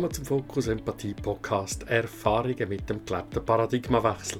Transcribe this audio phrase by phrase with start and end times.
[0.00, 4.38] Willkommen zum Fokus Empathie Podcast Erfahrungen mit dem gelebten Paradigmawechsel.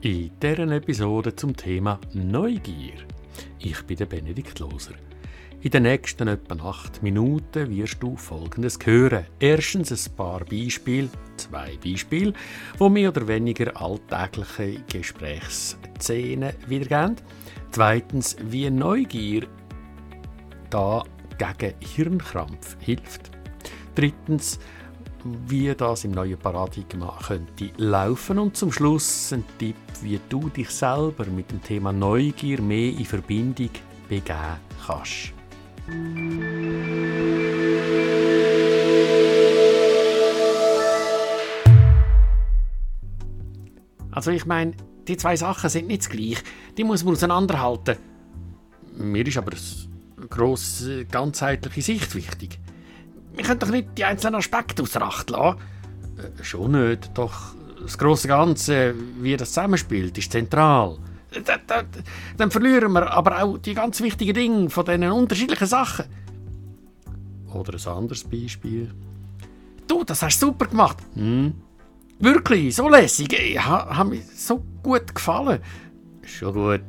[0.00, 2.94] In dieser Episode zum Thema Neugier.
[3.60, 4.94] Ich bin der Benedikt Loser.
[5.60, 9.26] In den nächsten etwa acht Minuten wirst du Folgendes hören.
[9.38, 12.32] Erstens ein paar Beispiele, zwei Beispiele,
[12.78, 17.14] wo mehr oder weniger alltägliche Gesprächsszenen wiedergeben.
[17.70, 19.46] Zweitens, wie Neugier
[20.68, 21.04] da
[21.38, 23.31] gegen Hirnkrampf hilft.
[23.94, 24.58] Drittens,
[25.46, 30.70] wie das im neuen Paradigma könnte laufen und zum Schluss ein Tipp, wie du dich
[30.70, 33.70] selber mit dem Thema Neugier mehr in Verbindung
[34.08, 35.32] begeben kannst.
[44.10, 44.72] Also ich meine,
[45.08, 46.42] die zwei Sachen sind nicht gleich.
[46.76, 47.96] Die muss man auseinanderhalten.
[48.96, 52.58] Mir ist aber eine grosse, ganzheitliche Sicht wichtig.
[53.34, 55.58] Wir können doch nicht die einzelnen Aspekte außer Acht lassen.
[56.18, 60.98] Äh, schon nicht, doch das große Ganze, wie das zusammenspielt, ist zentral.
[61.44, 61.82] Da, da,
[62.36, 66.04] dann verlieren wir aber auch die ganz wichtigen Dinge von diesen unterschiedlichen Sachen.
[67.52, 68.90] Oder ein anderes Beispiel.
[69.86, 70.98] Du, das hast du super gemacht.
[71.14, 71.54] Hm?
[72.18, 73.32] Wirklich, so lässig.
[73.32, 75.60] Ich ha, hat mir so gut gefallen.
[76.22, 76.80] Schon gut.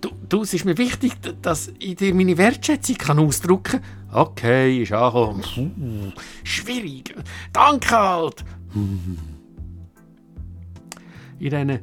[0.00, 3.99] Du, du, es ist mir wichtig, dass ich dir meine Wertschätzung kann ausdrücken kann.
[4.12, 5.42] Okay, ist angekommen.
[5.78, 7.14] Uh, schwierig.
[7.52, 8.44] Danke halt.
[8.74, 9.18] In
[11.38, 11.78] diesen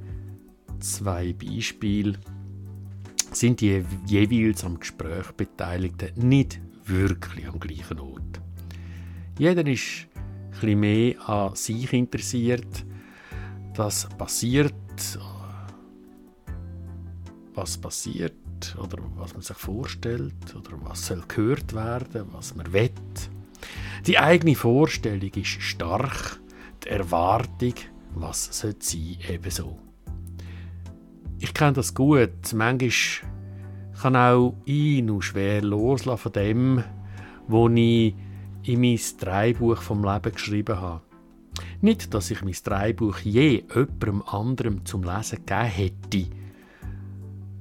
[0.80, 2.18] zwei Beispielen
[3.32, 8.42] sind die jeweils am Gespräch Beteiligten nicht wirklich am gleichen Ort.
[9.40, 10.08] Jeder ist
[10.62, 12.86] ein mehr an sich interessiert.
[13.74, 14.74] Das passiert,
[17.54, 18.34] was passiert
[18.78, 22.92] oder was man sich vorstellt oder was soll gehört werden, was man will.
[24.06, 26.40] Die eigene Vorstellung ist stark,
[26.84, 27.74] die Erwartung,
[28.14, 29.78] was sollte sein, ebenso.
[31.40, 32.54] Ich kenne das gut.
[32.54, 32.92] Manchmal
[34.02, 36.84] kann auch ich noch schwer loslassen von dem,
[37.48, 38.16] was ich
[38.64, 41.02] in mein Dreibuch vom Leben geschrieben habe.
[41.82, 46.26] Nicht, dass ich mein Dreibuch je jemandem anderem zum Lesen gegeben hätte,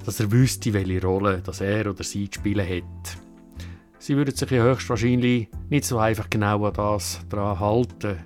[0.07, 3.19] dass er wüsste, welche Rolle dass er oder sie zu spielen hat.
[3.99, 8.17] Sie würden sich ja höchstwahrscheinlich nicht so einfach genau an das daran halten,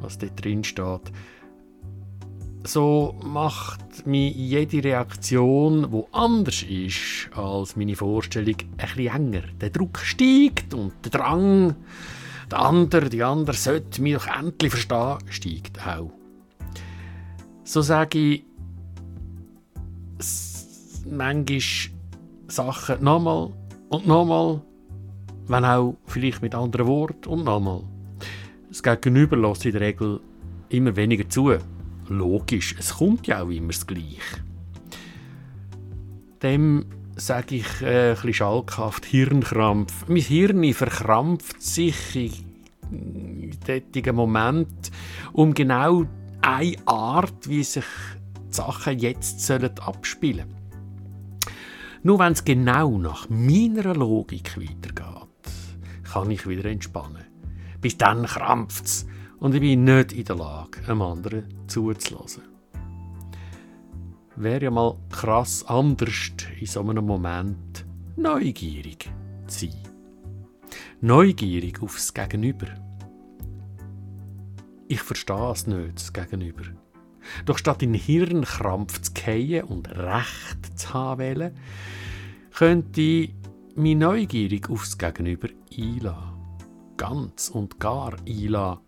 [0.00, 1.12] was dort drin steht
[2.64, 9.42] so macht mich jede Reaktion, wo anders ist als meine Vorstellung, bisschen enger.
[9.60, 11.74] Der Druck steigt und der Drang,
[12.50, 16.12] der andere, die andere sollte mich doch endlich verstehen, steigt auch.
[17.64, 18.44] So sage ich
[21.10, 21.60] manchmal
[22.48, 23.50] Sachen nochmal
[23.88, 24.62] und nochmal,
[25.46, 27.82] wenn auch vielleicht mit anderen Worten und nochmal.
[28.68, 30.20] Das Gegenüber lässt in der Regel
[30.68, 31.52] immer weniger zu
[32.08, 34.42] logisch, es kommt ja auch immer das Gleiche.
[36.42, 36.86] Dem
[37.16, 40.08] sage ich äh, ein bisschen schalkhaft Hirnkrampf.
[40.08, 42.44] Mein Hirn verkrampft sich
[42.90, 44.90] in solchen Moment
[45.32, 46.04] um genau
[46.42, 47.84] eine Art, wie sich
[48.50, 50.61] die Sachen jetzt sollen abspielen
[52.04, 55.28] Nur wenn es genau nach meiner Logik weitergeht,
[56.02, 57.24] kann ich wieder entspannen.
[57.80, 59.06] Bis dann krampft es
[59.38, 62.42] und ich bin nicht in der Lage, einem anderen zuzulassen.
[64.34, 67.84] Wäre ja mal krass anders in so einem Moment
[68.16, 69.10] neugierig
[69.46, 69.76] zu sein.
[71.00, 72.66] Neugierig aufs Gegenüber.
[74.88, 76.64] Ich verstehe es nicht, das Gegenüber.
[77.44, 81.52] Doch statt in Hirnkrampf zu fallen und Recht zu haben,
[82.54, 83.34] könnte ich
[83.74, 86.32] mich neugierig aufs Gegenüber einladen.
[86.96, 88.78] Ganz und gar einladen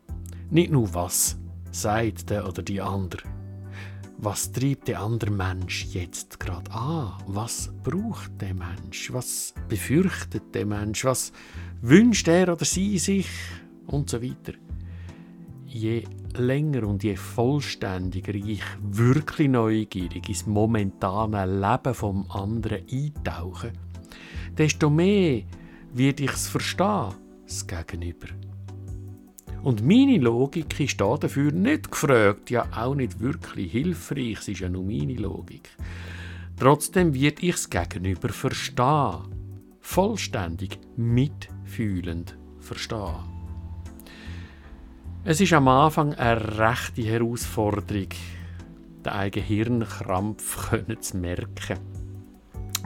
[0.50, 1.36] nicht nur was
[1.72, 3.22] sagt der oder die andere.
[4.18, 7.14] Was treibt der andere Mensch jetzt gerade an?
[7.26, 9.12] Was braucht der Mensch?
[9.12, 11.04] Was befürchtet der Mensch?
[11.04, 11.32] Was
[11.82, 13.26] wünscht er oder sie sich?
[13.86, 14.52] Und so weiter.
[15.66, 16.04] Je
[16.38, 23.72] länger und je vollständiger ich wirklich neugierig ins momentane Leben vom anderen eintauche,
[24.56, 25.42] desto mehr
[25.92, 27.14] wird ich es verstehen,
[27.46, 28.28] das Gegenüber.
[29.62, 34.60] Und meine Logik ist da dafür nicht gefragt, ja auch nicht wirklich hilfreich, es ist
[34.60, 35.70] ja nur meine Logik.
[36.58, 39.22] Trotzdem wird ich es gegenüber verstehen.
[39.80, 43.33] Vollständig, mitfühlend verstehen.
[45.26, 48.08] Es ist am Anfang eine rechte Herausforderung,
[49.06, 51.78] den eigenen Hirnkrampf zu merken.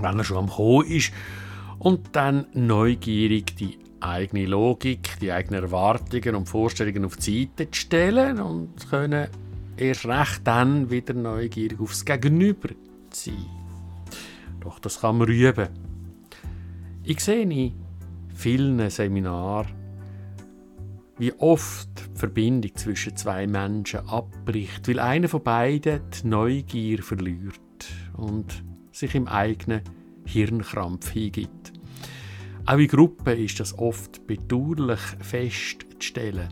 [0.00, 1.12] Wenn er schon am Kommen ist
[1.80, 7.80] und dann neugierig die eigene Logik, die eigenen Erwartungen und Vorstellungen auf die Seite zu
[7.80, 9.26] stellen und können
[9.76, 12.68] erst recht dann wieder neugierig aufs Gegenüber
[13.10, 13.46] sein.
[14.60, 15.70] Doch das kann man üben.
[17.02, 17.74] Ich sehe in
[18.32, 19.74] vielen Seminaren,
[21.18, 27.60] wie oft die Verbindung zwischen zwei Menschen abbricht, weil einer von beiden die Neugier verliert
[28.16, 29.82] und sich im eigenen
[30.24, 31.72] Hirnkrampf hingibt.
[32.66, 36.48] Auch in Gruppen ist das oft bedauerlich festzustellen.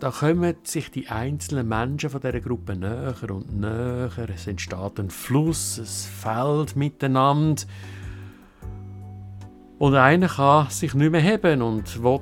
[0.00, 4.28] Da kommen sich die einzelnen Menschen von dieser Gruppe näher und näher.
[4.34, 7.62] Es entsteht ein Fluss, ein Feld miteinander.
[9.78, 12.20] Und einer kann sich nicht mehr heben und will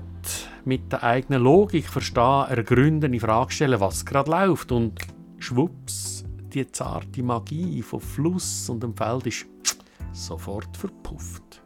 [0.66, 4.72] mit der eigenen Logik verstehen, ergründen, in Frage stellen, was gerade läuft.
[4.72, 5.00] Und
[5.38, 9.46] schwupps, die zarte Magie vom Fluss und dem Feld ist
[10.12, 11.62] sofort verpufft.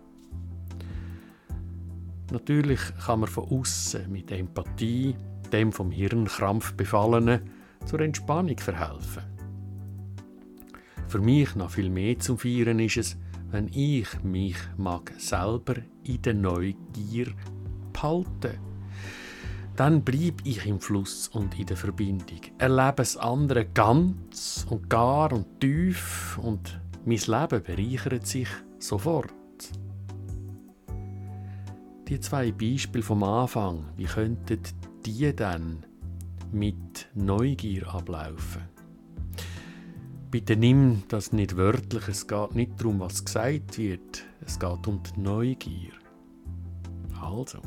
[2.30, 5.16] Natürlich kann man von außen mit Empathie
[5.50, 7.40] dem vom Hirnkrampf Befallenen
[7.86, 9.24] zur Entspannung verhelfen.
[11.08, 13.16] Für mich noch viel mehr zum Feiern ist es,
[13.50, 17.32] wenn ich mich mag selber in der Neugier
[17.92, 18.69] behalten.
[19.80, 25.32] Dann bleibe ich im Fluss und in der Verbindung, erlebe das andere ganz und gar
[25.32, 28.48] und tief und mein Leben bereichert sich
[28.78, 29.32] sofort.
[32.08, 34.60] Die zwei Beispiele vom Anfang, wie könnten
[35.06, 35.86] die dann
[36.52, 38.68] mit Neugier ablaufen.
[40.30, 45.02] Bitte nimm das nicht wörtlich, es geht nicht darum, was gesagt wird, es geht um
[45.02, 45.92] die Neugier.
[47.18, 47.62] Also.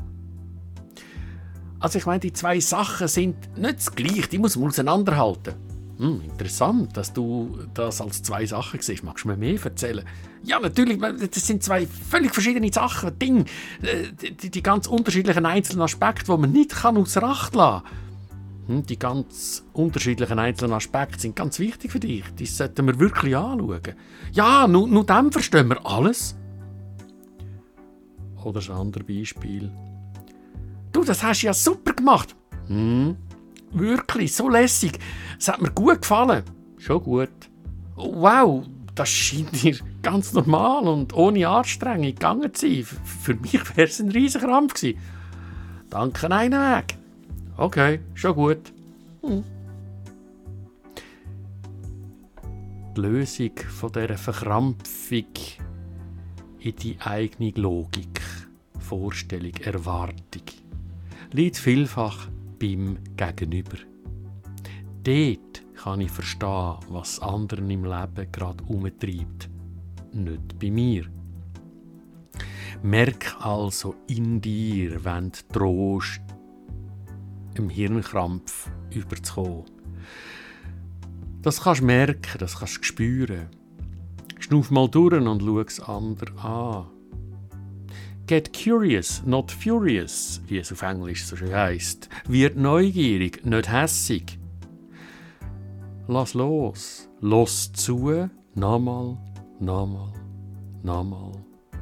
[1.84, 5.52] Also ich meine, die zwei Sachen sind nicht das gleiche, die muss man auseinanderhalten.
[5.98, 9.04] Hm, interessant, dass du das als zwei Sachen siehst.
[9.04, 10.02] Magst du mir mehr erzählen?
[10.44, 13.44] Ja, natürlich, das sind zwei völlig verschiedene Sachen, Dinge,
[13.82, 17.84] äh, die, die ganz unterschiedlichen einzelnen Aspekte, die man nicht kann außer Acht lassen.
[18.66, 22.24] Hm, die ganz unterschiedlichen einzelnen Aspekte sind ganz wichtig für dich.
[22.38, 23.94] Die sollten wir wirklich anschauen.
[24.32, 26.34] Ja, nur, nur dann verstehen wir alles.
[28.42, 29.70] Oder ein anderes Beispiel.
[30.94, 32.36] Du, das hast du ja super gemacht.
[32.68, 33.16] Hm,
[33.72, 35.00] wirklich, so lässig.
[35.36, 36.44] Es hat mir gut gefallen.
[36.78, 37.30] Schon gut.
[37.96, 38.64] Wow,
[38.94, 42.86] das scheint dir ganz normal und ohne Anstrengung gegangen zu sein.
[43.04, 45.00] Für mich wäre es ein riesiger Krampf gewesen.
[45.90, 46.96] Danke, einen Weg.
[47.56, 48.72] Okay, schon gut.
[49.22, 49.42] Hm.
[52.96, 53.50] Die Lösung
[53.80, 55.26] von dieser Verkrampfung
[56.60, 58.20] in die eigene Logik,
[58.78, 60.63] Vorstellung, Erwartung
[61.34, 62.28] liegt vielfach
[62.60, 63.76] beim Gegenüber.
[65.02, 69.50] Dort kann ich verstehen, was anderen im Leben gerade umtreibt,
[70.12, 71.06] nicht bei mir.
[72.84, 76.20] Merk also in dir, wenn du drohst,
[77.54, 79.64] im Hirnkrampf überzukommen.
[81.42, 83.48] Das kannst du merken, das kannst du spüren.
[84.38, 86.93] Schnuff mal durch und schau es andere an.
[88.26, 92.08] Get curious, not furious, wie es auf Englisch so schön heisst.
[92.26, 94.38] Wird neugierig, nicht hässig.
[96.08, 99.18] Lass los, los zu, nochmal,
[99.60, 100.12] nochmal,
[100.82, 101.32] nochmal,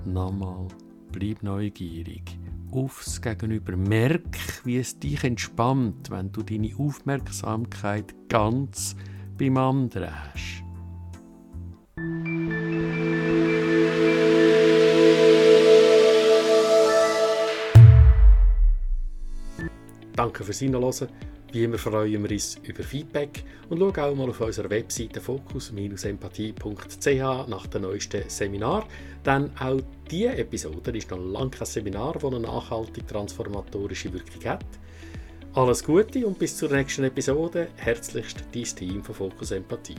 [0.05, 0.67] nochmal.
[1.13, 2.37] Bleib neugierig.
[2.73, 3.77] Aufs Gegenüber.
[3.77, 8.97] Merk, wie es dich entspannt, wenn du deine Aufmerksamkeit ganz
[9.39, 10.65] beim anderen hast.
[20.23, 21.09] Danke fürs Hinhören.
[21.51, 27.49] Wie immer freuen wir uns über Feedback und schau auch mal auf unserer Webseite fokus-empathie.ch
[27.49, 28.87] nach dem neuesten Seminar.
[29.27, 34.65] Denn auch diese Episode ist noch lange kein Seminar, das eine nachhaltig transformatorische Wirkung hat.
[35.55, 37.67] Alles Gute und bis zur nächsten Episode.
[37.75, 39.97] Herzlichst dein Team von Fokus Empathie.